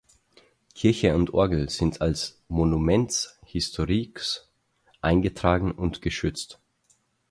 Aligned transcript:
Kirche 0.73 1.13
und 1.13 1.35
Orgel 1.35 1.69
sind 1.69 2.01
als 2.01 2.41
Monuments 2.47 3.37
historiques 3.45 4.49
eingetragen 4.99 5.71
und 5.73 6.01
geschützt. 6.01 6.59